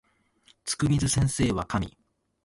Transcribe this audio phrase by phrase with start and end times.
[0.65, 1.95] つくみず先生は神